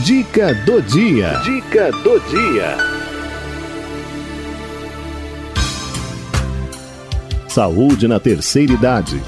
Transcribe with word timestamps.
Dica 0.00 0.54
do 0.54 0.80
dia. 0.80 1.38
Dica 1.44 1.92
do 1.92 2.18
dia. 2.20 2.78
Saúde 7.46 8.08
na 8.08 8.18
terceira 8.18 8.72
idade. 8.72 9.22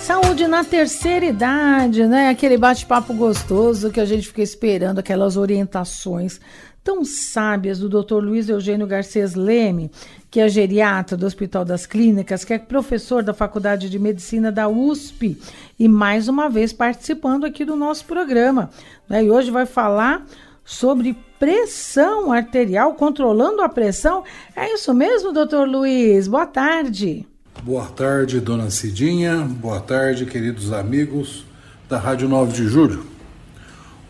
Saúde 0.00 0.48
na 0.48 0.64
terceira 0.64 1.26
idade, 1.26 2.06
né? 2.06 2.30
Aquele 2.30 2.56
bate-papo 2.56 3.12
gostoso 3.12 3.90
que 3.90 4.00
a 4.00 4.06
gente 4.06 4.26
fica 4.26 4.42
esperando, 4.42 5.00
aquelas 5.00 5.36
orientações 5.36 6.40
tão 6.82 7.04
sábias 7.04 7.80
do 7.80 7.88
Dr. 7.88 8.22
Luiz 8.22 8.48
Eugênio 8.48 8.86
Garcês 8.86 9.34
Leme, 9.34 9.90
que 10.36 10.40
é 10.40 10.50
geriatra 10.50 11.16
do 11.16 11.24
Hospital 11.24 11.64
das 11.64 11.86
Clínicas, 11.86 12.44
que 12.44 12.52
é 12.52 12.58
professor 12.58 13.22
da 13.22 13.32
Faculdade 13.32 13.88
de 13.88 13.98
Medicina 13.98 14.52
da 14.52 14.68
USP 14.68 15.40
e 15.78 15.88
mais 15.88 16.28
uma 16.28 16.50
vez 16.50 16.74
participando 16.74 17.46
aqui 17.46 17.64
do 17.64 17.74
nosso 17.74 18.04
programa. 18.04 18.68
Né? 19.08 19.24
E 19.24 19.30
hoje 19.30 19.50
vai 19.50 19.64
falar 19.64 20.26
sobre 20.62 21.16
pressão 21.38 22.30
arterial, 22.30 22.92
controlando 22.96 23.62
a 23.62 23.68
pressão. 23.70 24.24
É 24.54 24.74
isso 24.74 24.92
mesmo, 24.92 25.32
doutor 25.32 25.66
Luiz? 25.66 26.28
Boa 26.28 26.44
tarde. 26.44 27.26
Boa 27.62 27.86
tarde, 27.86 28.38
dona 28.38 28.68
Cidinha. 28.68 29.36
Boa 29.38 29.80
tarde, 29.80 30.26
queridos 30.26 30.70
amigos 30.70 31.46
da 31.88 31.98
Rádio 31.98 32.28
9 32.28 32.52
de 32.52 32.68
Julho. 32.68 33.06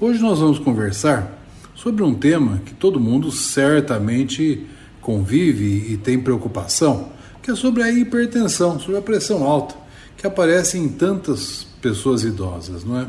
Hoje 0.00 0.20
nós 0.20 0.41
vamos 0.41 0.58
conversar 0.58 1.38
sobre 1.72 2.02
um 2.02 2.12
tema 2.12 2.61
que 2.66 2.74
todo 2.74 2.98
mundo 2.98 3.30
certamente 3.30 4.66
convive 5.06 5.92
e 5.92 5.96
tem 5.96 6.19
preocupação, 6.19 7.10
que 7.41 7.48
é 7.48 7.55
sobre 7.55 7.80
a 7.84 7.92
hipertensão, 7.92 8.80
sobre 8.80 8.97
a 8.97 9.01
pressão 9.01 9.45
alta, 9.45 9.77
que 10.16 10.27
aparece 10.27 10.77
em 10.78 10.88
tantas 10.88 11.64
pessoas 11.80 12.24
idosas, 12.24 12.83
não 12.83 12.98
é? 12.98 13.06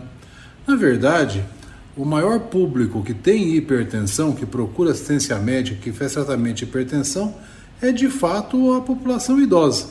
Na 0.68 0.76
verdade, 0.76 1.44
o 1.96 2.06
maior 2.06 2.40
público 2.42 3.02
que 3.02 3.16
tem 3.16 3.56
hipertensão, 3.56 4.34
que 4.34 4.46
procura 4.46 4.92
assistência 4.92 5.40
médica, 5.40 5.82
que 5.82 5.92
faz 5.92 6.14
tratamento 6.14 6.58
de 6.58 6.66
hipertensão, 6.66 7.34
é 7.82 7.92
de 7.92 8.10
fato 8.10 8.76
a 8.76 8.82
população 8.82 9.42
idosa. 9.42 9.88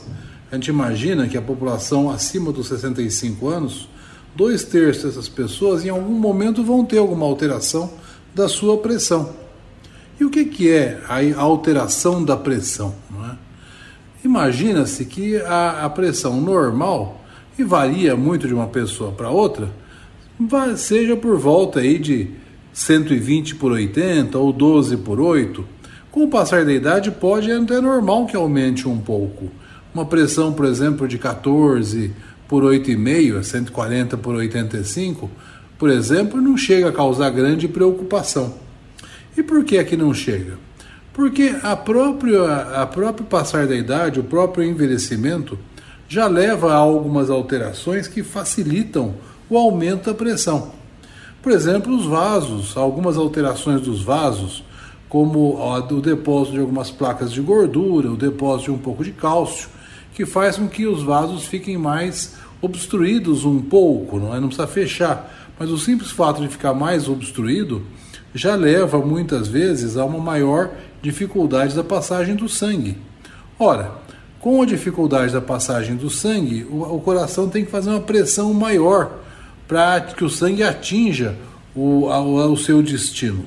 A 0.52 0.55
gente 0.55 0.69
imagina 0.69 1.27
que 1.27 1.36
a 1.36 1.42
população 1.42 2.08
acima 2.08 2.52
dos 2.52 2.69
65 2.69 3.48
anos, 3.48 3.89
dois 4.36 4.62
terços 4.62 5.02
dessas 5.02 5.28
pessoas 5.28 5.84
em 5.84 5.89
algum 5.89 6.14
momento 6.14 6.62
vão 6.62 6.84
ter 6.84 6.98
alguma 6.98 7.27
alteração 7.27 7.91
da 8.33 8.48
sua 8.48 8.78
pressão. 8.78 9.45
E 10.19 10.25
o 10.25 10.31
que, 10.31 10.45
que 10.47 10.70
é 10.70 10.98
a 11.09 11.41
alteração 11.41 12.25
da 12.25 12.36
pressão? 12.36 12.95
É? 13.31 13.36
Imagina-se 14.25 15.05
que 15.05 15.36
a, 15.36 15.84
a, 15.84 15.91
pressão 15.91 16.41
normal, 16.41 17.25
e 17.58 17.62
varia 17.62 18.17
muito 18.17 18.48
de 18.48 18.55
uma 18.55 18.67
pessoa 18.67 19.12
para 19.12 19.31
outra, 19.31 19.70
seja 20.77 21.17
por 21.17 21.39
volta 21.39 21.81
aí 21.81 21.98
de 21.98 22.31
120 22.73 23.56
por 23.56 23.73
80 23.73 24.39
ou 24.39 24.53
12 24.53 24.97
por 24.98 25.20
8. 25.20 25.64
Com 26.11 26.25
o 26.25 26.28
passar 26.28 26.64
da 26.64 26.73
idade, 26.73 27.11
pode 27.11 27.53
até 27.53 27.80
normal 27.80 28.27
que 28.27 28.36
aumente 28.36 28.89
um 28.89 28.98
pouco. 28.98 29.51
Uma 29.95 30.06
pressão, 30.06 30.53
por 30.53 30.64
exemplo, 30.64 31.06
de 31.06 31.19
14 31.19 32.12
por 32.48 32.62
8,5, 32.62 33.42
140 33.42 34.17
por 34.17 34.34
85, 34.34 35.30
por 35.78 35.91
exemplo, 35.91 36.41
não 36.41 36.56
chega 36.56 36.89
a 36.89 36.92
causar 36.92 37.30
grande 37.30 37.69
preocupação. 37.69 38.66
E 39.37 39.42
por 39.42 39.65
que 39.65 39.77
é 39.77 39.84
que 39.84 39.97
não 39.97 40.15
chega? 40.15 40.59
Porque 41.12 41.55
a 41.62 41.77
própria, 41.77 42.83
a 42.83 42.87
próprio 42.87 43.27
passar 43.27 43.67
da 43.67 43.77
idade, 43.77 44.20
o 44.20 44.25
próprio 44.25 44.65
envelhecimento, 44.65 45.59
já 46.09 46.27
leva 46.27 46.73
a 46.73 46.77
algumas 46.77 47.31
alterações 47.31 48.09
que 48.09 48.23
facilitam 48.23 49.14
o 49.48 49.59
aumento 49.59 50.07
da 50.07 50.14
pressão. 50.14 50.73
Por 51.42 51.53
exemplo, 51.53 51.95
os 51.95 52.07
vasos, 52.07 52.77
algumas 52.77 53.17
alterações 53.17 53.81
dos 53.81 54.03
vasos, 54.03 54.64
como 55.09 55.57
o 55.59 56.01
depósito 56.01 56.55
de 56.55 56.61
algumas 56.61 56.91
placas 56.91 57.33
de 57.33 57.41
gordura, 57.41 58.11
o 58.11 58.17
depósito 58.17 58.73
de 58.73 58.77
um 58.77 58.80
pouco 58.80 59.05
de 59.05 59.13
cálcio, 59.13 59.69
que 60.14 60.27
faz 60.27 60.57
com 60.57 60.67
que 60.67 60.86
os 60.86 61.02
vasos 61.02 61.45
fiquem 61.45 61.77
mais 61.77 62.35
obstruídos 62.61 63.45
um 63.45 63.61
pouco, 63.61 64.19
não 64.19 64.35
é? 64.35 64.41
Não 64.41 64.48
precisa 64.48 64.67
fechar, 64.67 65.52
mas 65.58 65.70
o 65.70 65.79
simples 65.79 66.11
fato 66.11 66.41
de 66.41 66.48
ficar 66.48 66.75
mais 66.75 67.08
obstruído 67.08 67.83
já 68.36 68.55
leva 68.55 68.98
muitas 68.98 69.48
vezes 69.48 69.97
a 69.97 70.05
uma 70.05 70.19
maior 70.19 70.70
dificuldade 71.02 71.74
da 71.74 71.83
passagem 71.83 72.35
do 72.35 72.48
sangue. 72.48 72.98
Ora, 73.58 73.92
com 74.41 74.63
a 74.63 74.67
dificuldade 74.67 75.33
da 75.33 75.41
passagem 75.41 75.97
do 75.97 76.11
sangue, 76.11 76.64
o, 76.70 77.01
coração 77.01 77.48
tem 77.48 77.64
que 77.64 77.70
fazer 77.70 77.91
uma 77.91 78.01
pressão 78.01 78.52
maior 78.52 79.20
para 79.67 80.01
que 80.01 80.25
o 80.25 80.30
sangue 80.30 80.63
atinja 80.63 81.36
o, 81.75 82.08
a, 82.11 82.20
o 82.20 82.57
seu 82.57 82.83
destino. 82.83 83.45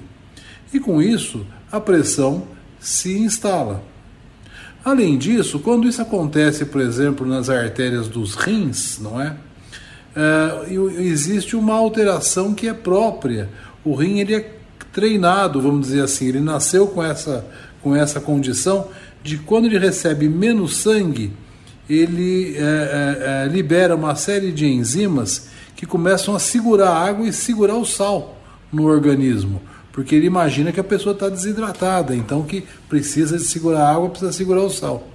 E 0.74 0.80
com 0.80 1.02
isso, 1.02 1.46
a 1.72 1.80
pressão 1.80 2.44
se 2.80 3.18
instala. 3.18 3.84
Além 4.84 5.18
disso, 5.18 5.60
quando 5.60 5.88
isso 5.88 6.02
acontece, 6.02 6.66
por 6.66 6.82
exemplo, 6.82 7.26
nas 7.26 7.50
artérias 7.50 8.08
dos 8.08 8.36
rins, 8.36 9.00
não 9.00 9.22
é? 9.22 9.36
uh, 10.16 11.02
existe 11.02 11.56
uma 11.56 11.76
alteração 11.76 12.54
que 12.54 12.68
é 12.68 12.74
própria. 12.74 13.50
O 13.84 13.96
rim 13.96 14.20
ele 14.20 14.36
é 14.36 14.59
treinado, 14.92 15.62
vamos 15.62 15.88
dizer 15.88 16.04
assim, 16.04 16.28
ele 16.28 16.40
nasceu 16.40 16.88
com 16.88 17.04
essa, 17.04 17.46
com 17.82 17.96
essa 17.96 18.20
condição 18.20 18.88
de 19.24 19.38
quando 19.38 19.66
ele 19.66 19.78
recebe 19.78 20.28
menos 20.30 20.78
sangue, 20.78 21.32
ele 21.90 22.56
é, 22.58 23.46
é, 23.46 23.50
libera 23.52 23.96
uma 23.96 24.16
série 24.16 24.52
de 24.52 24.68
enzimas 24.68 25.48
que 25.76 25.86
começam 25.86 26.36
a 26.36 26.40
segurar 26.40 26.90
a 26.90 27.08
água 27.08 27.28
e 27.28 27.34
segurar 27.34 27.76
o 27.76 27.86
sal 27.86 28.38
no 28.72 28.86
organismo, 28.86 29.62
porque 29.92 30.14
ele 30.14 30.28
imagina 30.28 30.72
que 30.72 30.80
a 30.80 30.84
pessoa 30.84 31.14
está 31.14 31.30
desidratada, 31.30 32.16
então 32.16 32.44
que 32.44 32.64
precisa 32.88 33.38
de 33.38 33.44
segurar 33.44 33.82
a 33.82 33.96
água, 33.96 34.10
precisa 34.10 34.32
segurar 34.32 34.62
o 34.62 34.70
sal. 34.70 35.08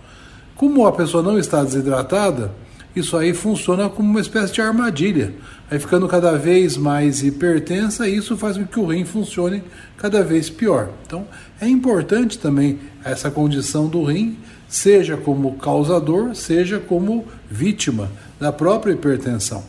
Como 0.57 0.87
a 0.87 0.93
pessoa 0.93 1.23
não 1.23 1.39
está 1.39 1.63
desidratada, 1.63 2.53
isso 2.95 3.17
aí 3.17 3.35
funciona 3.35 3.89
como 3.89 4.09
uma 4.09 4.21
espécie 4.21 4.53
de 4.53 4.61
armadilha. 4.61 5.35
Aí 5.71 5.79
ficando 5.79 6.07
cada 6.07 6.39
vez 6.39 6.77
mais 6.77 7.23
hipertensa, 7.23 8.09
isso 8.09 8.37
faz 8.37 8.57
com 8.57 8.65
que 8.65 8.79
o 8.79 8.87
rim 8.87 9.05
funcione 9.05 9.63
cada 9.97 10.23
vez 10.23 10.49
pior. 10.49 10.91
Então 11.05 11.27
é 11.61 11.69
importante 11.69 12.39
também 12.39 12.79
essa 13.05 13.31
condição 13.31 13.89
do 13.89 14.05
rim, 14.05 14.37
seja 14.69 15.17
como 15.17 15.55
causador, 15.55 16.35
seja 16.35 16.79
como 16.79 17.27
vítima 17.51 18.11
da 18.39 18.53
própria 18.53 18.93
hipertensão. 18.93 19.65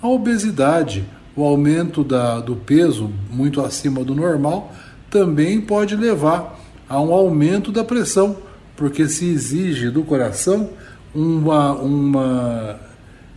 A 0.00 0.08
obesidade, 0.08 1.04
o 1.36 1.44
aumento 1.44 2.02
da, 2.02 2.40
do 2.40 2.56
peso 2.56 3.10
muito 3.30 3.60
acima 3.60 4.02
do 4.04 4.14
normal, 4.14 4.74
também 5.10 5.60
pode 5.60 5.96
levar 5.96 6.58
a 6.88 7.00
um 7.00 7.12
aumento 7.12 7.70
da 7.70 7.84
pressão, 7.84 8.36
porque 8.76 9.08
se 9.08 9.26
exige 9.26 9.90
do 9.90 10.02
coração 10.02 10.70
uma, 11.14 11.72
uma 11.74 12.80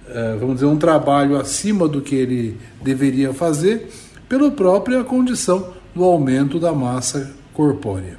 é, 0.09 0.35
vamos 0.35 0.55
dizer, 0.55 0.67
um 0.67 0.77
trabalho 0.77 1.37
acima 1.37 1.87
do 1.87 2.01
que 2.01 2.15
ele 2.15 2.57
deveria 2.81 3.33
fazer, 3.33 3.89
pela 4.27 4.49
própria 4.51 5.03
condição 5.03 5.73
do 5.93 6.03
aumento 6.03 6.59
da 6.59 6.73
massa 6.73 7.33
corpórea. 7.53 8.17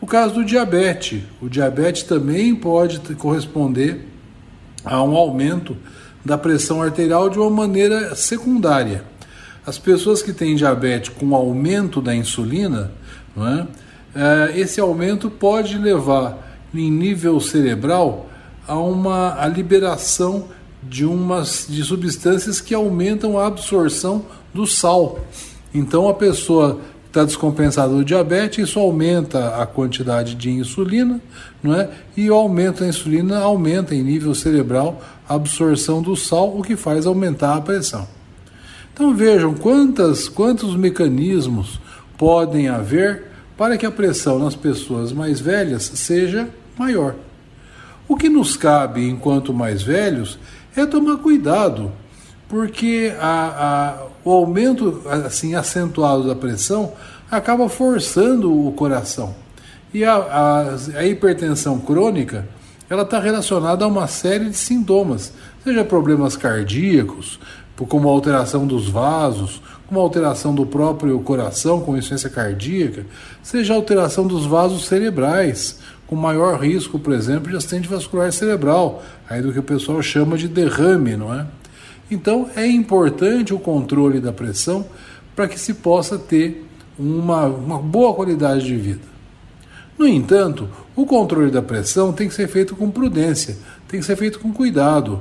O 0.00 0.06
caso 0.06 0.34
do 0.34 0.44
diabetes, 0.44 1.22
o 1.40 1.48
diabetes 1.48 2.02
também 2.02 2.54
pode 2.54 2.98
corresponder 3.14 4.06
a 4.84 5.02
um 5.02 5.16
aumento 5.16 5.76
da 6.24 6.36
pressão 6.36 6.82
arterial 6.82 7.30
de 7.30 7.38
uma 7.38 7.50
maneira 7.50 8.14
secundária. 8.14 9.04
As 9.66 9.78
pessoas 9.78 10.22
que 10.22 10.32
têm 10.32 10.54
diabetes 10.54 11.10
com 11.10 11.34
aumento 11.34 12.00
da 12.00 12.14
insulina, 12.14 12.92
é? 13.36 13.66
É, 14.14 14.58
esse 14.58 14.80
aumento 14.80 15.28
pode 15.28 15.76
levar 15.76 16.58
em 16.74 16.90
nível 16.90 17.38
cerebral 17.38 18.30
a 18.66 18.76
uma 18.78 19.40
a 19.40 19.46
liberação 19.46 20.44
de 20.82 21.04
umas 21.04 21.66
de 21.68 21.82
substâncias 21.82 22.60
que 22.60 22.74
aumentam 22.74 23.38
a 23.38 23.46
absorção 23.46 24.24
do 24.52 24.66
sal. 24.66 25.20
Então 25.74 26.08
a 26.08 26.14
pessoa 26.14 26.80
está 27.06 27.24
descompensada 27.24 27.94
do 27.94 28.04
diabetes, 28.04 28.68
isso 28.68 28.78
aumenta 28.78 29.56
a 29.56 29.66
quantidade 29.66 30.34
de 30.34 30.50
insulina, 30.50 31.20
não 31.62 31.74
é? 31.74 31.88
E 32.16 32.30
o 32.30 32.34
aumento 32.34 32.80
da 32.80 32.88
insulina 32.88 33.38
aumenta 33.38 33.94
em 33.94 34.02
nível 34.02 34.34
cerebral 34.34 35.02
a 35.26 35.34
absorção 35.34 36.02
do 36.02 36.14
sal, 36.14 36.56
o 36.56 36.62
que 36.62 36.76
faz 36.76 37.06
aumentar 37.06 37.56
a 37.56 37.60
pressão. 37.60 38.06
Então 38.92 39.14
vejam 39.14 39.54
quantas, 39.54 40.28
quantos 40.28 40.76
mecanismos 40.76 41.80
podem 42.18 42.68
haver 42.68 43.24
para 43.56 43.76
que 43.78 43.86
a 43.86 43.90
pressão 43.90 44.38
nas 44.38 44.54
pessoas 44.54 45.12
mais 45.12 45.40
velhas 45.40 45.82
seja 45.82 46.48
maior. 46.78 47.14
O 48.08 48.16
que 48.16 48.28
nos 48.28 48.56
cabe 48.56 49.08
enquanto 49.08 49.52
mais 49.52 49.82
velhos 49.82 50.38
é 50.76 50.86
tomar 50.86 51.16
cuidado, 51.16 51.90
porque 52.48 53.12
a, 53.18 53.98
a, 53.98 54.06
o 54.24 54.30
aumento 54.30 55.02
assim 55.24 55.54
acentuado 55.54 56.26
da 56.26 56.34
pressão 56.34 56.92
acaba 57.30 57.68
forçando 57.68 58.66
o 58.66 58.72
coração. 58.72 59.34
E 59.92 60.04
a, 60.04 60.14
a, 60.14 60.60
a 60.98 61.06
hipertensão 61.06 61.78
crônica 61.80 62.46
ela 62.88 63.02
está 63.02 63.18
relacionada 63.18 63.84
a 63.84 63.88
uma 63.88 64.06
série 64.06 64.50
de 64.50 64.56
sintomas, 64.56 65.32
seja 65.64 65.84
problemas 65.84 66.36
cardíacos, 66.36 67.40
como 67.88 68.08
alteração 68.08 68.66
dos 68.66 68.88
vasos, 68.88 69.60
como 69.86 70.00
alteração 70.00 70.54
do 70.54 70.64
próprio 70.64 71.18
coração 71.20 71.80
com 71.80 71.92
insuficiência 71.92 72.30
cardíaca, 72.30 73.04
seja 73.42 73.74
alteração 73.74 74.26
dos 74.26 74.46
vasos 74.46 74.86
cerebrais, 74.86 75.78
com 76.06 76.14
maior 76.14 76.60
risco, 76.60 76.98
por 76.98 77.12
exemplo, 77.12 77.50
de 77.50 77.56
acidente 77.56 77.88
vascular 77.88 78.32
cerebral, 78.32 79.02
aí 79.28 79.42
do 79.42 79.52
que 79.52 79.58
o 79.58 79.62
pessoal 79.62 80.00
chama 80.02 80.38
de 80.38 80.48
derrame, 80.48 81.16
não 81.16 81.34
é? 81.34 81.46
Então 82.10 82.48
é 82.54 82.66
importante 82.66 83.52
o 83.52 83.58
controle 83.58 84.20
da 84.20 84.32
pressão 84.32 84.86
para 85.34 85.48
que 85.48 85.58
se 85.58 85.74
possa 85.74 86.16
ter 86.16 86.64
uma, 86.98 87.46
uma 87.46 87.78
boa 87.78 88.14
qualidade 88.14 88.64
de 88.64 88.76
vida. 88.76 89.16
No 89.98 90.06
entanto, 90.06 90.68
o 90.94 91.04
controle 91.04 91.50
da 91.50 91.62
pressão 91.62 92.12
tem 92.12 92.28
que 92.28 92.34
ser 92.34 92.48
feito 92.48 92.76
com 92.76 92.90
prudência, 92.90 93.56
tem 93.88 93.98
que 93.98 94.06
ser 94.06 94.16
feito 94.16 94.38
com 94.38 94.52
cuidado. 94.52 95.20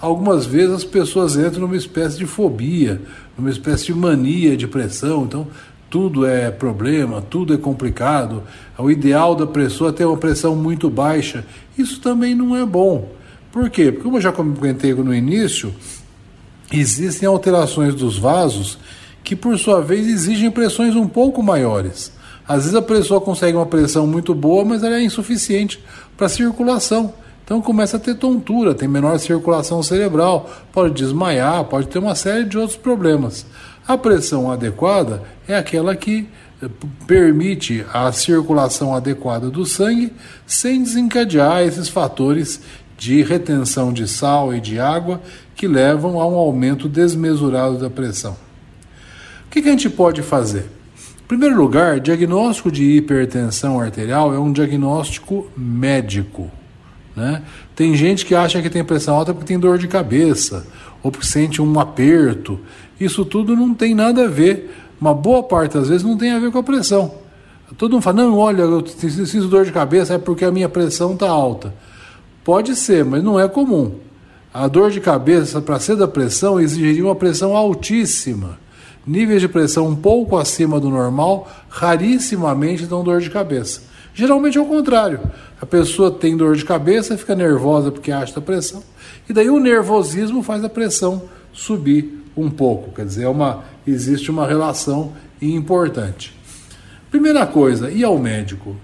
Algumas 0.00 0.44
vezes 0.44 0.74
as 0.74 0.84
pessoas 0.84 1.36
entram 1.36 1.62
numa 1.62 1.76
espécie 1.76 2.18
de 2.18 2.26
fobia, 2.26 3.00
numa 3.38 3.50
espécie 3.50 3.86
de 3.86 3.94
mania 3.94 4.56
de 4.56 4.66
pressão, 4.66 5.24
então 5.24 5.46
tudo 5.88 6.26
é 6.26 6.50
problema, 6.50 7.22
tudo 7.22 7.54
é 7.54 7.56
complicado. 7.56 8.42
O 8.76 8.90
ideal 8.90 9.34
da 9.34 9.46
pessoa 9.46 9.90
é 9.90 9.92
ter 9.92 10.04
uma 10.04 10.16
pressão 10.16 10.56
muito 10.56 10.90
baixa. 10.90 11.44
Isso 11.78 12.00
também 12.00 12.34
não 12.34 12.56
é 12.56 12.64
bom. 12.64 13.08
Por 13.52 13.70
quê? 13.70 13.90
Porque, 13.90 14.02
como 14.04 14.16
eu 14.16 14.20
já 14.20 14.32
comentei 14.32 14.92
no 14.94 15.14
início, 15.14 15.72
existem 16.72 17.28
alterações 17.28 17.94
dos 17.94 18.18
vasos 18.18 18.78
que, 19.22 19.34
por 19.34 19.58
sua 19.58 19.80
vez, 19.80 20.06
exigem 20.06 20.50
pressões 20.50 20.94
um 20.94 21.06
pouco 21.06 21.42
maiores. 21.42 22.12
Às 22.46 22.62
vezes 22.62 22.74
a 22.74 22.82
pessoa 22.82 23.20
consegue 23.20 23.56
uma 23.56 23.66
pressão 23.66 24.06
muito 24.06 24.34
boa, 24.34 24.64
mas 24.64 24.82
ela 24.82 24.96
é 24.96 25.02
insuficiente 25.02 25.82
para 26.16 26.28
circulação. 26.28 27.12
Então 27.44 27.62
começa 27.62 27.96
a 27.96 28.00
ter 28.00 28.16
tontura, 28.16 28.74
tem 28.74 28.88
menor 28.88 29.18
circulação 29.18 29.80
cerebral, 29.80 30.50
pode 30.72 30.94
desmaiar, 30.94 31.64
pode 31.64 31.86
ter 31.86 32.00
uma 32.00 32.14
série 32.14 32.44
de 32.44 32.58
outros 32.58 32.76
problemas. 32.76 33.46
A 33.86 33.96
pressão 33.96 34.50
adequada 34.50 35.22
é 35.46 35.56
aquela 35.56 35.94
que 35.94 36.26
eh, 36.60 36.68
permite 37.06 37.84
a 37.92 38.10
circulação 38.10 38.94
adequada 38.94 39.48
do 39.48 39.64
sangue 39.64 40.12
sem 40.44 40.82
desencadear 40.82 41.62
esses 41.62 41.88
fatores 41.88 42.60
de 42.98 43.22
retenção 43.22 43.92
de 43.92 44.08
sal 44.08 44.52
e 44.52 44.60
de 44.60 44.80
água 44.80 45.20
que 45.54 45.68
levam 45.68 46.20
a 46.20 46.26
um 46.26 46.34
aumento 46.34 46.88
desmesurado 46.88 47.78
da 47.78 47.88
pressão. 47.88 48.36
O 49.46 49.50
que, 49.50 49.60
a 49.60 49.70
gente 49.70 49.88
pode 49.88 50.20
fazer? 50.20 50.66
Em 51.22 51.28
primeiro 51.28 51.56
lugar, 51.56 52.00
diagnóstico 52.00 52.70
de 52.70 52.96
hipertensão 52.96 53.80
arterial 53.80 54.34
é 54.34 54.38
um 54.38 54.52
diagnóstico 54.52 55.50
médico. 55.56 56.50
Né? 57.14 57.42
Tem 57.74 57.94
gente 57.94 58.26
que 58.26 58.34
acha 58.34 58.60
que 58.60 58.68
tem 58.68 58.84
pressão 58.84 59.14
alta 59.14 59.32
porque 59.32 59.46
tem 59.46 59.58
dor 59.58 59.78
de 59.78 59.88
cabeça 59.88 60.66
ou 61.02 61.10
porque 61.10 61.26
sente 61.26 61.62
um 61.62 61.80
aperto. 61.80 62.60
Isso 62.98 63.24
tudo 63.24 63.54
não 63.54 63.74
tem 63.74 63.94
nada 63.94 64.24
a 64.24 64.28
ver. 64.28 64.74
Uma 65.00 65.14
boa 65.14 65.42
parte 65.42 65.74
das 65.74 65.88
vezes 65.88 66.02
não 66.02 66.16
tem 66.16 66.32
a 66.32 66.38
ver 66.38 66.50
com 66.50 66.58
a 66.58 66.62
pressão. 66.62 67.14
Todo 67.76 67.92
mundo 67.92 68.02
fala, 68.02 68.22
não, 68.22 68.38
olha, 68.38 68.62
eu 68.62 68.82
preciso 68.82 69.48
dor 69.48 69.64
de 69.64 69.72
cabeça 69.72 70.14
é 70.14 70.18
porque 70.18 70.44
a 70.44 70.52
minha 70.52 70.68
pressão 70.68 71.14
está 71.14 71.28
alta. 71.28 71.74
Pode 72.44 72.76
ser, 72.76 73.04
mas 73.04 73.22
não 73.22 73.38
é 73.38 73.48
comum. 73.48 73.92
A 74.54 74.68
dor 74.68 74.90
de 74.90 75.00
cabeça, 75.00 75.60
para 75.60 75.78
ser 75.80 75.96
da 75.96 76.08
pressão, 76.08 76.60
exigiria 76.60 77.04
uma 77.04 77.14
pressão 77.14 77.56
altíssima 77.56 78.58
níveis 79.06 79.40
de 79.40 79.48
pressão 79.48 79.86
um 79.86 79.94
pouco 79.94 80.36
acima 80.36 80.80
do 80.80 80.90
normal 80.90 81.48
rarissimamente 81.68 82.86
dão 82.86 83.04
dor 83.04 83.20
de 83.20 83.30
cabeça. 83.30 83.82
Geralmente 84.12 84.58
é 84.58 84.60
o 84.60 84.66
contrário. 84.66 85.20
A 85.60 85.66
pessoa 85.66 86.10
tem 86.10 86.36
dor 86.36 86.56
de 86.56 86.64
cabeça, 86.64 87.16
fica 87.16 87.34
nervosa 87.34 87.92
porque 87.92 88.10
acha 88.10 88.38
a 88.38 88.42
pressão, 88.42 88.82
e 89.28 89.32
daí 89.32 89.48
o 89.48 89.60
nervosismo 89.60 90.42
faz 90.42 90.64
a 90.64 90.68
pressão 90.68 91.22
subir 91.52 92.24
um 92.36 92.50
pouco. 92.50 92.92
Quer 92.94 93.06
dizer, 93.06 93.24
é 93.24 93.28
uma, 93.28 93.64
existe 93.86 94.30
uma 94.30 94.46
relação 94.46 95.12
importante. 95.40 96.36
Primeira 97.10 97.46
coisa, 97.46 97.90
e 97.90 98.04
ao 98.04 98.18
médico? 98.18 98.76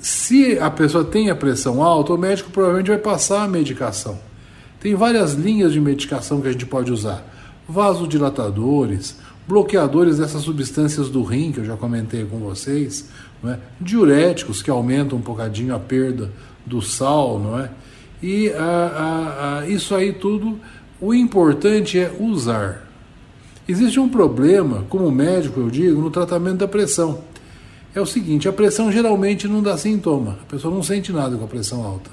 Se 0.00 0.58
a 0.58 0.70
pessoa 0.70 1.04
tem 1.04 1.28
a 1.28 1.34
pressão 1.34 1.82
alta, 1.82 2.12
o 2.12 2.18
médico 2.18 2.50
provavelmente 2.50 2.88
vai 2.88 2.98
passar 2.98 3.42
a 3.42 3.48
medicação. 3.48 4.18
Tem 4.80 4.94
várias 4.94 5.34
linhas 5.34 5.72
de 5.72 5.80
medicação 5.80 6.40
que 6.40 6.48
a 6.48 6.52
gente 6.52 6.66
pode 6.66 6.92
usar: 6.92 7.24
vasodilatadores, 7.68 9.16
bloqueadores 9.46 10.18
dessas 10.18 10.42
substâncias 10.42 11.08
do 11.08 11.22
rim, 11.22 11.50
que 11.50 11.58
eu 11.58 11.64
já 11.64 11.76
comentei 11.76 12.24
com 12.24 12.38
vocês, 12.38 13.08
é? 13.44 13.58
diuréticos, 13.80 14.62
que 14.62 14.70
aumentam 14.70 15.18
um 15.18 15.22
bocadinho 15.22 15.74
a 15.74 15.78
perda 15.78 16.30
do 16.64 16.80
sal, 16.80 17.38
não 17.38 17.58
é? 17.58 17.70
E 18.22 18.50
a, 18.50 18.64
a, 18.64 19.58
a, 19.58 19.68
isso 19.68 19.94
aí 19.94 20.12
tudo, 20.12 20.58
o 21.00 21.14
importante 21.14 21.98
é 21.98 22.12
usar. 22.18 22.88
Existe 23.68 24.00
um 24.00 24.08
problema, 24.08 24.84
como 24.88 25.10
médico 25.10 25.60
eu 25.60 25.70
digo, 25.70 26.00
no 26.00 26.10
tratamento 26.10 26.58
da 26.58 26.68
pressão. 26.68 27.20
É 27.94 28.00
o 28.00 28.06
seguinte, 28.06 28.48
a 28.48 28.52
pressão 28.52 28.90
geralmente 28.90 29.46
não 29.46 29.62
dá 29.62 29.76
sintoma, 29.76 30.38
a 30.42 30.46
pessoa 30.50 30.74
não 30.74 30.82
sente 30.82 31.12
nada 31.12 31.36
com 31.36 31.44
a 31.44 31.48
pressão 31.48 31.84
alta. 31.84 32.10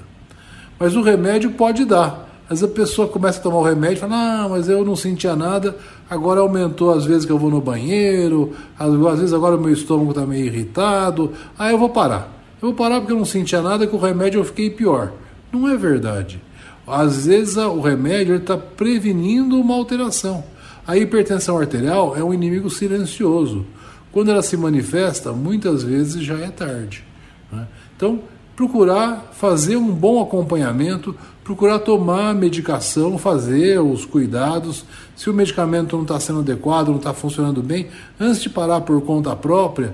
Mas 0.78 0.94
o 0.94 1.02
remédio 1.02 1.52
pode 1.52 1.84
dar. 1.84 2.26
Às 2.44 2.60
vezes 2.60 2.64
a 2.64 2.68
pessoa 2.68 3.08
começa 3.08 3.40
a 3.40 3.42
tomar 3.42 3.58
o 3.58 3.62
remédio 3.62 3.96
e 3.96 4.00
fala, 4.00 4.14
ah, 4.14 4.48
mas 4.48 4.68
eu 4.68 4.84
não 4.84 4.94
sentia 4.94 5.34
nada, 5.34 5.76
agora 6.08 6.40
aumentou 6.40 6.92
as 6.92 7.04
vezes 7.04 7.24
que 7.24 7.32
eu 7.32 7.38
vou 7.38 7.50
no 7.50 7.60
banheiro, 7.60 8.52
às 8.78 9.18
vezes 9.18 9.32
agora 9.32 9.56
o 9.56 9.60
meu 9.60 9.72
estômago 9.72 10.10
está 10.10 10.24
meio 10.24 10.46
irritado, 10.46 11.32
aí 11.58 11.72
eu 11.72 11.78
vou 11.78 11.88
parar. 11.88 12.32
Eu 12.62 12.68
vou 12.68 12.74
parar 12.74 13.00
porque 13.00 13.12
eu 13.12 13.18
não 13.18 13.24
sentia 13.24 13.60
nada, 13.60 13.86
com 13.86 13.96
o 13.96 14.00
remédio 14.00 14.40
eu 14.40 14.44
fiquei 14.44 14.70
pior. 14.70 15.12
Não 15.52 15.68
é 15.68 15.76
verdade. 15.76 16.40
Às 16.86 17.26
vezes 17.26 17.56
o 17.56 17.80
remédio 17.80 18.36
está 18.36 18.56
prevenindo 18.56 19.58
uma 19.60 19.74
alteração. 19.74 20.44
A 20.86 20.96
hipertensão 20.96 21.58
arterial 21.58 22.16
é 22.16 22.22
um 22.22 22.32
inimigo 22.32 22.70
silencioso. 22.70 23.66
Quando 24.12 24.30
ela 24.30 24.42
se 24.42 24.56
manifesta, 24.56 25.32
muitas 25.32 25.82
vezes 25.82 26.22
já 26.22 26.38
é 26.38 26.48
tarde. 26.48 27.04
Né? 27.50 27.66
Então, 27.96 28.20
procurar 28.54 29.32
fazer 29.32 29.76
um 29.76 29.92
bom 29.92 30.22
acompanhamento, 30.22 31.14
procurar 31.42 31.80
tomar 31.80 32.34
medicação, 32.34 33.18
fazer 33.18 33.80
os 33.80 34.04
cuidados. 34.04 34.84
Se 35.16 35.28
o 35.28 35.34
medicamento 35.34 35.96
não 35.96 36.02
está 36.02 36.20
sendo 36.20 36.38
adequado, 36.40 36.88
não 36.88 36.96
está 36.96 37.12
funcionando 37.12 37.62
bem, 37.62 37.88
antes 38.18 38.40
de 38.40 38.48
parar 38.48 38.80
por 38.80 39.02
conta 39.02 39.34
própria, 39.34 39.92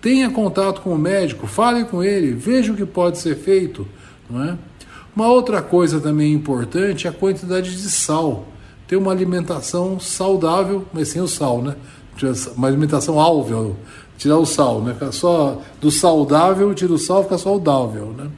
tenha 0.00 0.30
contato 0.30 0.80
com 0.80 0.94
o 0.94 0.98
médico, 0.98 1.46
fale 1.46 1.84
com 1.84 2.02
ele, 2.02 2.32
veja 2.32 2.72
o 2.72 2.76
que 2.76 2.84
pode 2.84 3.18
ser 3.18 3.36
feito. 3.36 3.86
Não 4.28 4.42
é? 4.42 4.58
Uma 5.14 5.28
outra 5.28 5.60
coisa 5.60 6.00
também 6.00 6.32
importante 6.32 7.06
é 7.06 7.10
a 7.10 7.12
quantidade 7.12 7.70
de 7.70 7.90
sal. 7.90 8.46
Ter 8.88 8.96
uma 8.96 9.12
alimentação 9.12 10.00
saudável, 10.00 10.86
mas 10.92 11.08
sem 11.08 11.20
o 11.20 11.28
sal, 11.28 11.60
né? 11.62 11.76
Uma 12.56 12.66
alimentação 12.66 13.20
álvel, 13.20 13.76
tirar 14.16 14.38
o 14.38 14.46
sal, 14.46 14.80
né? 14.80 14.94
Fica 14.94 15.12
só 15.12 15.60
do 15.80 15.90
saudável, 15.90 16.72
tira 16.74 16.92
o 16.92 16.98
sal, 16.98 17.24
fica 17.24 17.36
saudável, 17.36 18.14
né? 18.16 18.28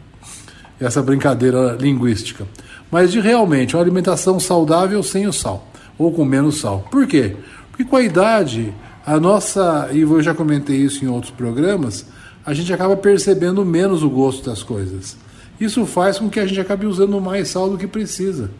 Essa 0.80 1.00
brincadeira 1.02 1.76
linguística. 1.78 2.46
Mas 2.90 3.12
de 3.12 3.20
realmente 3.20 3.76
uma 3.76 3.82
alimentação 3.82 4.40
saudável 4.40 5.02
sem 5.02 5.26
o 5.26 5.32
sal, 5.32 5.66
ou 5.96 6.12
com 6.12 6.24
menos 6.24 6.60
sal. 6.60 6.86
Por 6.90 7.06
quê? 7.06 7.36
Porque 7.70 7.84
com 7.84 7.96
a 7.96 8.02
idade, 8.02 8.74
a 9.06 9.18
nossa, 9.18 9.88
e 9.92 10.00
eu 10.00 10.22
já 10.22 10.34
comentei 10.34 10.76
isso 10.76 11.04
em 11.04 11.08
outros 11.08 11.32
programas, 11.32 12.06
a 12.44 12.52
gente 12.52 12.72
acaba 12.72 12.96
percebendo 12.96 13.64
menos 13.64 14.02
o 14.02 14.10
gosto 14.10 14.48
das 14.48 14.62
coisas. 14.62 15.16
Isso 15.60 15.86
faz 15.86 16.18
com 16.18 16.28
que 16.28 16.40
a 16.40 16.46
gente 16.46 16.60
acabe 16.60 16.86
usando 16.86 17.20
mais 17.20 17.48
sal 17.48 17.70
do 17.70 17.78
que 17.78 17.86
precisa. 17.86 18.50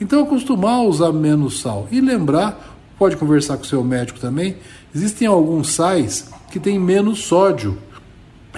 Então, 0.00 0.22
acostumar 0.22 0.76
a 0.76 0.82
usar 0.82 1.12
menos 1.12 1.60
sal 1.60 1.86
e 1.90 2.00
lembrar, 2.00 2.78
pode 2.98 3.16
conversar 3.16 3.56
com 3.56 3.64
o 3.64 3.66
seu 3.66 3.84
médico 3.84 4.18
também, 4.18 4.56
existem 4.94 5.28
alguns 5.28 5.70
sais 5.70 6.30
que 6.50 6.58
tem 6.58 6.78
menos 6.78 7.20
sódio. 7.24 7.78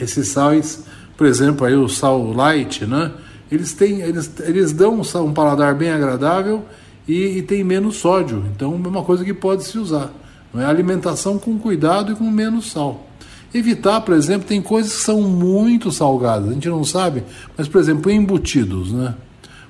Esses 0.01 0.29
sais, 0.29 0.85
por 1.17 1.27
exemplo, 1.27 1.67
aí 1.67 1.75
o 1.75 1.89
sal 1.89 2.33
light, 2.33 2.87
né? 2.87 3.13
Eles 3.51 3.75
têm, 3.75 4.01
eles, 4.01 4.33
eles 4.41 4.73
dão 4.73 5.01
um, 5.01 5.19
um 5.21 5.33
paladar 5.33 5.75
bem 5.75 5.91
agradável 5.91 6.65
e, 7.07 7.39
e 7.39 7.43
tem 7.43 7.63
menos 7.63 7.97
sódio. 7.97 8.45
Então 8.55 8.73
é 8.73 8.89
uma 8.89 9.03
coisa 9.03 9.25
que 9.25 9.35
pode 9.35 9.65
se 9.65 9.79
usar. 9.79 10.11
Não 10.55 10.63
é 10.63 10.65
alimentação 10.65 11.39
com 11.39 11.59
cuidado 11.59 12.13
e 12.13 12.15
com 12.15 12.31
menos 12.31 12.71
sal. 12.71 13.07
Evitar, 13.55 14.01
por 14.01 14.15
exemplo, 14.15 14.49
tem 14.49 14.63
coisas 14.63 14.97
que 14.97 15.03
são 15.03 15.21
muito 15.21 15.93
salgadas, 15.93 16.49
a 16.49 16.55
gente 16.55 16.69
não 16.69 16.85
sabe, 16.85 17.23
mas 17.57 17.69
por 17.69 17.81
exemplo, 17.81 18.11
embutidos, 18.11 18.93
né? 18.93 19.15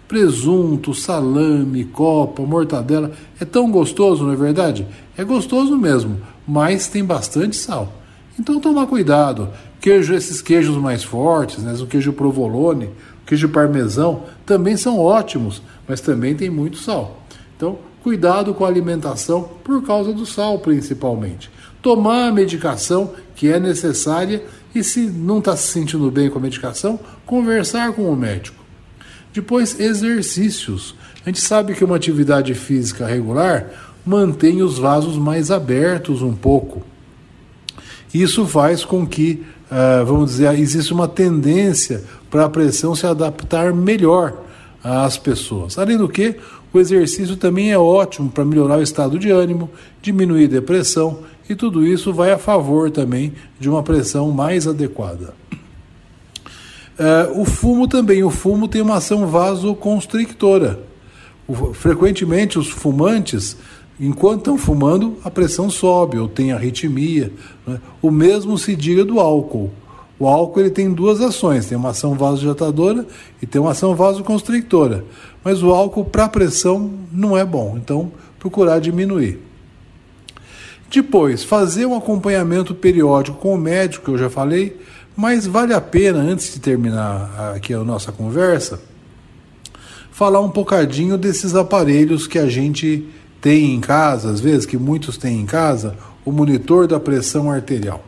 Presunto, 0.06 0.94
salame, 0.94 1.84
copa, 1.86 2.42
mortadela, 2.42 3.10
é 3.40 3.44
tão 3.44 3.70
gostoso, 3.70 4.24
não 4.24 4.32
é 4.32 4.36
verdade? 4.36 4.86
É 5.16 5.24
gostoso 5.24 5.76
mesmo, 5.76 6.20
mas 6.46 6.86
tem 6.86 7.04
bastante 7.04 7.56
sal. 7.56 7.92
Então 8.38 8.60
tomar 8.60 8.86
cuidado. 8.86 9.48
Queijo, 9.80 10.14
esses 10.14 10.40
queijos 10.40 10.76
mais 10.76 11.02
fortes, 11.02 11.58
né? 11.58 11.74
o 11.80 11.86
queijo 11.86 12.12
provolone, 12.12 12.86
o 12.86 13.26
queijo 13.26 13.48
parmesão, 13.48 14.22
também 14.46 14.76
são 14.76 14.98
ótimos, 15.00 15.60
mas 15.88 16.00
também 16.00 16.36
tem 16.36 16.48
muito 16.48 16.78
sal. 16.78 17.22
Então, 17.56 17.78
cuidado 18.02 18.54
com 18.54 18.64
a 18.64 18.68
alimentação 18.68 19.48
por 19.64 19.82
causa 19.82 20.12
do 20.12 20.24
sal, 20.24 20.58
principalmente. 20.60 21.50
Tomar 21.82 22.28
a 22.28 22.32
medicação 22.32 23.12
que 23.34 23.48
é 23.48 23.58
necessária 23.58 24.44
e, 24.74 24.82
se 24.82 25.00
não 25.00 25.40
está 25.40 25.56
se 25.56 25.68
sentindo 25.68 26.10
bem 26.10 26.30
com 26.30 26.38
a 26.38 26.42
medicação, 26.42 26.98
conversar 27.26 27.92
com 27.92 28.10
o 28.10 28.16
médico. 28.16 28.62
Depois, 29.32 29.78
exercícios. 29.80 30.94
A 31.24 31.28
gente 31.28 31.40
sabe 31.40 31.74
que 31.74 31.84
uma 31.84 31.96
atividade 31.96 32.54
física 32.54 33.06
regular 33.06 33.70
mantém 34.04 34.62
os 34.62 34.78
vasos 34.78 35.16
mais 35.16 35.50
abertos 35.50 36.22
um 36.22 36.34
pouco. 36.34 36.82
Isso 38.12 38.46
faz 38.46 38.84
com 38.84 39.06
que, 39.06 39.42
uh, 39.70 40.04
vamos 40.04 40.32
dizer, 40.32 40.58
existe 40.58 40.92
uma 40.92 41.08
tendência 41.08 42.04
para 42.30 42.44
a 42.44 42.48
pressão 42.48 42.94
se 42.94 43.06
adaptar 43.06 43.72
melhor 43.72 44.34
às 44.82 45.16
pessoas. 45.16 45.78
Além 45.78 45.96
do 45.96 46.08
que, 46.08 46.36
o 46.72 46.78
exercício 46.80 47.36
também 47.36 47.70
é 47.70 47.78
ótimo 47.78 48.30
para 48.30 48.44
melhorar 48.44 48.78
o 48.78 48.82
estado 48.82 49.18
de 49.18 49.30
ânimo, 49.30 49.70
diminuir 50.00 50.48
depressão 50.48 51.20
e 51.52 51.56
tudo 51.56 51.86
isso 51.86 52.12
vai 52.12 52.32
a 52.32 52.38
favor 52.38 52.90
também 52.90 53.32
de 53.58 53.68
uma 53.68 53.82
pressão 53.82 54.30
mais 54.30 54.66
adequada. 54.66 55.34
Uh, 56.98 57.40
o 57.40 57.44
fumo 57.44 57.88
também, 57.88 58.22
o 58.22 58.30
fumo 58.30 58.68
tem 58.68 58.82
uma 58.82 58.96
ação 58.96 59.26
vasoconstrictora. 59.26 60.80
O, 61.46 61.72
frequentemente 61.72 62.58
os 62.58 62.68
fumantes, 62.68 63.56
enquanto 63.98 64.38
estão 64.38 64.58
fumando, 64.58 65.16
a 65.24 65.30
pressão 65.30 65.70
sobe 65.70 66.18
ou 66.18 66.28
tem 66.28 66.52
arritmia. 66.52 67.32
Né? 67.66 67.80
O 68.00 68.10
mesmo 68.10 68.58
se 68.58 68.76
diga 68.76 69.04
do 69.04 69.20
álcool. 69.20 69.70
O 70.18 70.26
álcool 70.26 70.60
ele 70.60 70.70
tem 70.70 70.92
duas 70.92 71.20
ações, 71.20 71.66
tem 71.66 71.76
uma 71.76 71.90
ação 71.90 72.14
vasodilatadora 72.14 73.06
e 73.40 73.46
tem 73.46 73.60
uma 73.60 73.72
ação 73.72 73.94
vasoconstrictora. 73.94 75.04
Mas 75.42 75.62
o 75.62 75.70
álcool 75.70 76.04
para 76.04 76.28
pressão 76.28 76.92
não 77.10 77.36
é 77.36 77.44
bom, 77.44 77.76
então 77.76 78.12
procurar 78.38 78.78
diminuir. 78.78 79.51
Depois, 80.92 81.42
fazer 81.42 81.86
um 81.86 81.96
acompanhamento 81.96 82.74
periódico 82.74 83.38
com 83.38 83.54
o 83.54 83.58
médico, 83.58 84.04
que 84.04 84.10
eu 84.10 84.18
já 84.18 84.28
falei, 84.28 84.78
mas 85.16 85.46
vale 85.46 85.72
a 85.72 85.80
pena, 85.80 86.18
antes 86.18 86.52
de 86.52 86.60
terminar 86.60 87.54
aqui 87.56 87.72
a 87.72 87.82
nossa 87.82 88.12
conversa, 88.12 88.78
falar 90.10 90.40
um 90.40 90.50
bocadinho 90.50 91.16
desses 91.16 91.54
aparelhos 91.54 92.26
que 92.26 92.38
a 92.38 92.46
gente 92.46 93.08
tem 93.40 93.74
em 93.74 93.80
casa, 93.80 94.30
às 94.30 94.38
vezes, 94.38 94.66
que 94.66 94.76
muitos 94.76 95.16
têm 95.16 95.40
em 95.40 95.46
casa, 95.46 95.96
o 96.26 96.30
monitor 96.30 96.86
da 96.86 97.00
pressão 97.00 97.50
arterial. 97.50 98.04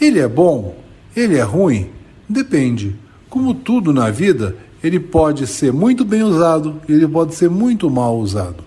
Ele 0.00 0.18
é 0.18 0.26
bom? 0.26 0.76
Ele 1.14 1.36
é 1.36 1.42
ruim? 1.42 1.90
Depende. 2.28 2.96
Como 3.28 3.54
tudo 3.54 3.92
na 3.92 4.10
vida, 4.10 4.56
ele 4.82 4.98
pode 4.98 5.46
ser 5.46 5.72
muito 5.72 6.04
bem 6.04 6.24
usado 6.24 6.80
e 6.88 6.92
ele 6.92 7.06
pode 7.06 7.36
ser 7.36 7.48
muito 7.48 7.88
mal 7.88 8.18
usado. 8.18 8.64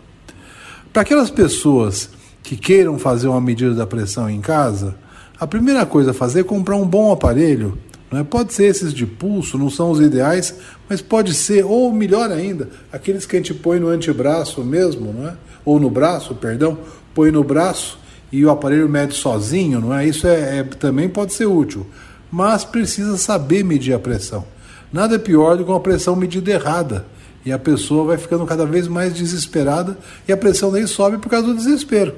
Para 0.93 1.01
aquelas 1.01 1.29
pessoas 1.29 2.09
que 2.43 2.57
queiram 2.57 3.00
fazer 3.00 3.27
uma 3.27 3.41
medida 3.41 3.73
da 3.73 3.88
pressão 3.88 4.29
em 4.29 4.41
casa, 4.41 4.95
a 5.39 5.47
primeira 5.47 5.85
coisa 5.85 6.12
a 6.12 6.13
fazer 6.13 6.41
é 6.41 6.43
comprar 6.43 6.75
um 6.75 6.85
bom 6.85 7.12
aparelho. 7.12 7.77
Não 8.12 8.19
é? 8.19 8.23
Pode 8.23 8.53
ser 8.53 8.65
esses 8.65 8.93
de 8.93 9.07
pulso, 9.07 9.57
não 9.57 9.69
são 9.69 9.89
os 9.89 10.00
ideais, 10.00 10.53
mas 10.88 11.01
pode 11.01 11.33
ser, 11.33 11.65
ou 11.65 11.91
melhor 11.91 12.31
ainda, 12.31 12.69
aqueles 12.91 13.25
que 13.25 13.35
a 13.35 13.39
gente 13.39 13.55
põe 13.55 13.79
no 13.79 13.88
antebraço 13.88 14.63
mesmo, 14.63 15.12
não 15.12 15.29
é? 15.29 15.33
ou 15.65 15.79
no 15.79 15.89
braço, 15.89 16.35
perdão, 16.35 16.77
põe 17.15 17.31
no 17.31 17.43
braço 17.43 17.97
e 18.31 18.45
o 18.45 18.51
aparelho 18.51 18.88
mede 18.89 19.15
sozinho, 19.15 19.79
não 19.79 19.93
é? 19.93 20.05
Isso 20.05 20.27
é, 20.27 20.59
é 20.59 20.63
também 20.63 21.09
pode 21.09 21.33
ser 21.33 21.45
útil, 21.45 21.88
mas 22.31 22.63
precisa 22.63 23.17
saber 23.17 23.63
medir 23.63 23.93
a 23.93 24.00
pressão. 24.00 24.45
Nada 24.91 25.15
é 25.15 25.19
pior 25.19 25.57
do 25.57 25.63
que 25.63 25.71
uma 25.71 25.79
pressão 25.79 26.15
medida 26.15 26.51
errada. 26.51 27.05
E 27.45 27.51
a 27.51 27.59
pessoa 27.59 28.05
vai 28.05 28.17
ficando 28.17 28.45
cada 28.45 28.65
vez 28.65 28.88
mais 28.88 29.13
desesperada 29.13 29.97
e 30.27 30.31
a 30.31 30.38
pressão 30.38 30.71
daí 30.71 30.88
sobe 30.88 31.17
por 31.17 31.29
causa 31.29 31.47
do 31.47 31.55
desespero. 31.55 32.15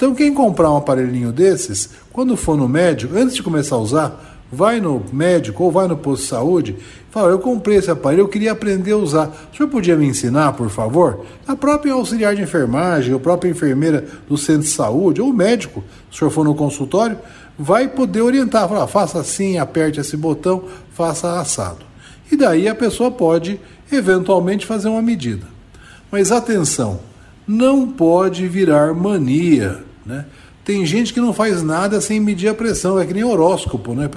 Então, 0.00 0.14
quem 0.14 0.32
comprar 0.32 0.70
um 0.70 0.78
aparelhinho 0.78 1.30
desses, 1.30 1.90
quando 2.10 2.34
for 2.34 2.56
no 2.56 2.66
médico, 2.66 3.14
antes 3.14 3.36
de 3.36 3.42
começar 3.42 3.76
a 3.76 3.80
usar, 3.80 4.40
vai 4.50 4.80
no 4.80 5.04
médico 5.12 5.62
ou 5.62 5.70
vai 5.70 5.86
no 5.86 5.94
posto 5.94 6.22
de 6.22 6.28
saúde 6.30 6.76
e 6.78 7.12
fala: 7.12 7.30
Eu 7.30 7.38
comprei 7.38 7.76
esse 7.76 7.90
aparelho, 7.90 8.22
eu 8.22 8.28
queria 8.28 8.52
aprender 8.52 8.92
a 8.92 8.96
usar. 8.96 9.28
O 9.52 9.54
senhor 9.54 9.68
podia 9.68 9.96
me 9.96 10.06
ensinar, 10.06 10.54
por 10.54 10.70
favor? 10.70 11.26
A 11.46 11.54
própria 11.54 11.92
auxiliar 11.92 12.34
de 12.34 12.40
enfermagem, 12.40 13.14
a 13.14 13.18
própria 13.18 13.50
enfermeira 13.50 14.06
do 14.26 14.38
centro 14.38 14.62
de 14.62 14.68
saúde, 14.68 15.20
ou 15.20 15.28
o 15.28 15.34
médico, 15.34 15.84
se 16.10 16.16
o 16.16 16.18
senhor 16.20 16.30
for 16.30 16.44
no 16.46 16.54
consultório, 16.54 17.18
vai 17.58 17.86
poder 17.86 18.22
orientar: 18.22 18.66
falar, 18.70 18.86
faça 18.86 19.20
assim, 19.20 19.58
aperte 19.58 20.00
esse 20.00 20.16
botão, 20.16 20.64
faça 20.94 21.38
assado. 21.38 21.84
E 22.32 22.36
daí 22.38 22.68
a 22.68 22.74
pessoa 22.74 23.10
pode, 23.10 23.60
eventualmente, 23.92 24.64
fazer 24.64 24.88
uma 24.88 25.02
medida. 25.02 25.46
Mas 26.10 26.32
atenção, 26.32 27.00
não 27.46 27.86
pode 27.86 28.48
virar 28.48 28.94
mania 28.94 29.89
né? 30.10 30.26
Tem 30.64 30.84
gente 30.84 31.14
que 31.14 31.20
não 31.20 31.32
faz 31.32 31.62
nada 31.62 32.00
sem 32.00 32.20
medir 32.20 32.48
a 32.48 32.54
pressão, 32.54 32.98
é 32.98 33.06
que 33.06 33.14
nem 33.14 33.24
horóscopo, 33.24 33.94
né? 33.94 34.10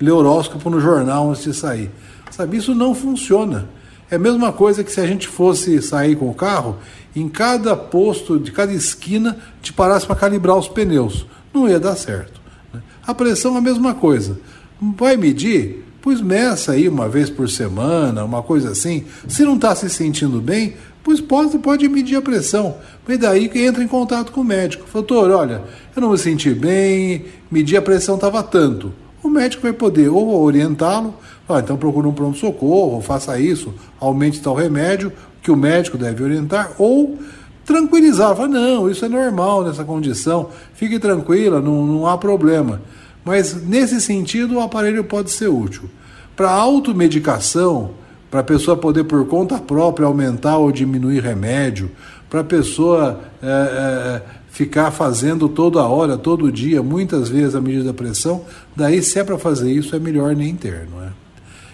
Lê 0.00 0.10
horóscopo 0.10 0.68
no 0.68 0.80
jornal 0.80 1.30
antes 1.30 1.44
de 1.44 1.54
sair. 1.54 1.90
Sabe, 2.30 2.58
isso 2.58 2.74
não 2.74 2.94
funciona. 2.94 3.68
É 4.10 4.16
a 4.16 4.18
mesma 4.18 4.52
coisa 4.52 4.84
que 4.84 4.92
se 4.92 5.00
a 5.00 5.06
gente 5.06 5.26
fosse 5.26 5.80
sair 5.80 6.14
com 6.16 6.28
o 6.28 6.34
carro, 6.34 6.76
em 7.14 7.28
cada 7.28 7.74
posto, 7.74 8.38
de 8.38 8.52
cada 8.52 8.72
esquina, 8.72 9.38
te 9.62 9.72
parasse 9.72 10.06
para 10.06 10.14
calibrar 10.14 10.56
os 10.56 10.68
pneus. 10.68 11.26
Não 11.52 11.68
ia 11.68 11.80
dar 11.80 11.96
certo. 11.96 12.40
Né? 12.72 12.82
A 13.06 13.14
pressão 13.14 13.54
é 13.54 13.58
a 13.58 13.62
mesma 13.62 13.94
coisa. 13.94 14.38
Vai 14.80 15.16
medir? 15.16 15.84
Pois 16.02 16.20
meça 16.20 16.72
aí 16.72 16.88
uma 16.88 17.08
vez 17.08 17.30
por 17.30 17.48
semana, 17.48 18.24
uma 18.24 18.42
coisa 18.42 18.70
assim. 18.70 19.06
Se 19.26 19.44
não 19.44 19.56
está 19.56 19.74
se 19.74 19.88
sentindo 19.88 20.40
bem, 20.40 20.76
pois 21.06 21.20
pode, 21.20 21.56
pode 21.58 21.88
medir 21.88 22.16
a 22.16 22.20
pressão. 22.20 22.78
E 23.08 23.16
daí 23.16 23.48
que 23.48 23.64
entra 23.64 23.80
em 23.80 23.86
contato 23.86 24.32
com 24.32 24.40
o 24.40 24.44
médico. 24.44 24.84
Doutor, 24.92 25.30
olha, 25.30 25.62
eu 25.94 26.02
não 26.02 26.10
me 26.10 26.18
senti 26.18 26.50
bem, 26.50 27.26
medir 27.48 27.76
a 27.76 27.82
pressão 27.82 28.16
estava 28.16 28.42
tanto. 28.42 28.92
O 29.22 29.28
médico 29.28 29.62
vai 29.62 29.72
poder 29.72 30.08
ou 30.08 30.42
orientá-lo, 30.42 31.14
ah, 31.48 31.60
então 31.60 31.76
procure 31.76 32.08
um 32.08 32.12
pronto-socorro, 32.12 33.00
faça 33.00 33.38
isso, 33.38 33.72
aumente 34.00 34.40
tal 34.40 34.56
remédio, 34.56 35.12
que 35.40 35.48
o 35.48 35.54
médico 35.54 35.96
deve 35.96 36.24
orientar, 36.24 36.72
ou 36.76 37.16
tranquilizar, 37.64 38.34
falar, 38.34 38.48
não, 38.48 38.90
isso 38.90 39.04
é 39.04 39.08
normal 39.08 39.62
nessa 39.62 39.84
condição, 39.84 40.50
fique 40.74 40.98
tranquila, 40.98 41.60
não, 41.60 41.86
não 41.86 42.06
há 42.08 42.18
problema. 42.18 42.82
Mas 43.24 43.54
nesse 43.62 44.00
sentido 44.00 44.56
o 44.56 44.60
aparelho 44.60 45.04
pode 45.04 45.30
ser 45.30 45.46
útil. 45.46 45.88
Para 46.34 46.50
automedicação, 46.50 47.92
para 48.36 48.42
a 48.42 48.44
pessoa 48.44 48.76
poder 48.76 49.04
por 49.04 49.26
conta 49.26 49.58
própria 49.58 50.06
aumentar 50.06 50.58
ou 50.58 50.70
diminuir 50.70 51.22
remédio, 51.22 51.90
para 52.28 52.40
a 52.40 52.44
pessoa 52.44 53.18
é, 53.42 53.46
é, 53.46 54.22
ficar 54.50 54.90
fazendo 54.90 55.48
toda 55.48 55.82
hora, 55.82 56.18
todo 56.18 56.52
dia, 56.52 56.82
muitas 56.82 57.30
vezes 57.30 57.54
a 57.54 57.62
medida 57.62 57.84
da 57.84 57.94
pressão, 57.94 58.44
daí 58.76 59.02
se 59.02 59.18
é 59.18 59.24
para 59.24 59.38
fazer 59.38 59.72
isso 59.72 59.96
é 59.96 59.98
melhor 59.98 60.36
nem 60.36 60.54
ter, 60.54 60.86
não 60.92 61.02
é? 61.02 61.08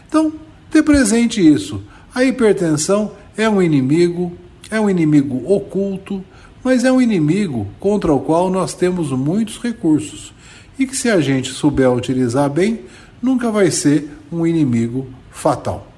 Então, 0.08 0.32
ter 0.70 0.84
presente 0.84 1.44
isso. 1.44 1.82
A 2.14 2.22
hipertensão 2.22 3.10
é 3.36 3.48
um 3.48 3.60
inimigo, 3.60 4.32
é 4.70 4.80
um 4.80 4.88
inimigo 4.88 5.42
oculto, 5.52 6.22
mas 6.62 6.84
é 6.84 6.92
um 6.92 7.02
inimigo 7.02 7.66
contra 7.80 8.12
o 8.12 8.20
qual 8.20 8.48
nós 8.50 8.72
temos 8.72 9.10
muitos 9.10 9.58
recursos 9.58 10.32
e 10.78 10.86
que 10.86 10.96
se 10.96 11.10
a 11.10 11.20
gente 11.20 11.50
souber 11.50 11.92
utilizar 11.92 12.48
bem, 12.48 12.82
nunca 13.20 13.50
vai 13.50 13.68
ser 13.68 14.08
um 14.30 14.46
inimigo 14.46 15.08
fatal. 15.28 15.91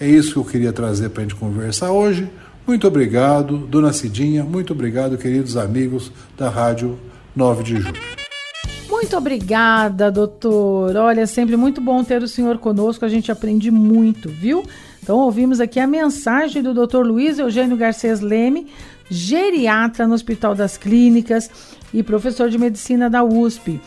É 0.00 0.06
isso 0.08 0.32
que 0.32 0.38
eu 0.38 0.44
queria 0.44 0.72
trazer 0.72 1.08
para 1.10 1.22
a 1.22 1.26
gente 1.26 1.34
conversar 1.34 1.90
hoje. 1.90 2.28
Muito 2.66 2.86
obrigado, 2.86 3.56
dona 3.56 3.92
Cidinha, 3.92 4.44
muito 4.44 4.72
obrigado, 4.72 5.16
queridos 5.16 5.56
amigos 5.56 6.12
da 6.36 6.48
Rádio 6.48 6.98
9 7.34 7.62
de 7.64 7.76
Julho. 7.80 8.00
Muito 8.88 9.16
obrigada, 9.16 10.10
doutor. 10.10 10.94
Olha, 10.96 11.26
sempre 11.26 11.56
muito 11.56 11.80
bom 11.80 12.04
ter 12.04 12.22
o 12.22 12.28
senhor 12.28 12.58
conosco, 12.58 13.04
a 13.04 13.08
gente 13.08 13.32
aprende 13.32 13.70
muito, 13.70 14.28
viu? 14.28 14.64
Então, 15.02 15.16
ouvimos 15.18 15.60
aqui 15.60 15.80
a 15.80 15.86
mensagem 15.86 16.62
do 16.62 16.74
doutor 16.74 17.06
Luiz 17.06 17.38
Eugênio 17.38 17.76
Garcês 17.76 18.20
Leme, 18.20 18.66
geriatra 19.10 20.06
no 20.06 20.14
Hospital 20.14 20.54
das 20.54 20.76
Clínicas 20.76 21.50
e 21.94 22.02
professor 22.02 22.50
de 22.50 22.58
medicina 22.58 23.08
da 23.08 23.24
USP. 23.24 23.80